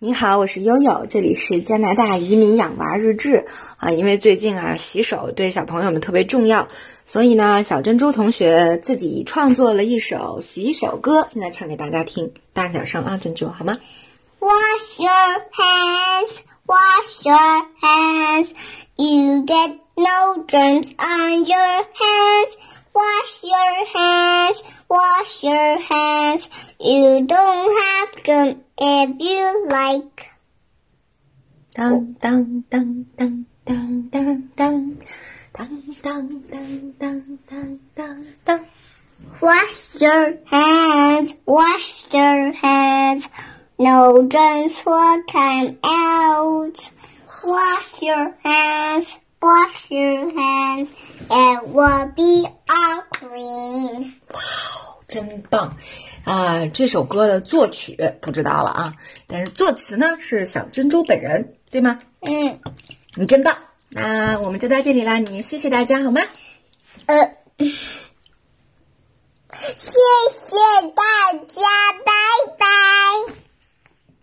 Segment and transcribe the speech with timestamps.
[0.00, 3.46] 你好，我是悠悠，这里是加拿大移民养娃日志
[3.78, 3.90] 啊。
[3.90, 6.68] 因为最近啊，洗手对小朋友们特别重要，
[7.04, 13.76] 所以呢，小珍珠同学自己创作了一首洗手歌，现在唱给大家听，大点声啊，珍珠好吗
[14.38, 15.10] ？Wash your
[15.52, 16.30] hands,
[16.64, 18.50] wash your hands,
[18.94, 22.76] you get no germs on your hands.
[22.94, 24.56] Wash your hands,
[24.88, 26.46] wash your hands,
[26.78, 30.30] you don't have them if you like.
[31.74, 35.02] Dun, dun, dun, dun, dun, dun, dun.
[35.56, 38.66] Dun, dun, dun, dun, dun, dun, dun.
[39.40, 43.28] Wash your hands, wash your hands.
[43.78, 46.90] No germs will come out.
[47.44, 50.92] Wash your hands, wash your hands.
[51.30, 53.67] It will be all clean.
[55.08, 55.74] 真棒！
[56.24, 58.94] 啊，这首歌的作曲不知道了啊，
[59.26, 61.98] 但是作词呢是小珍珠本人，对吗？
[62.20, 62.60] 嗯，
[63.14, 63.56] 你真棒，
[63.90, 66.20] 那我们就到这里啦，你谢谢大家好吗？
[67.06, 67.16] 呃，
[69.76, 69.98] 谢
[70.30, 70.56] 谢
[70.94, 71.02] 大
[71.48, 71.62] 家。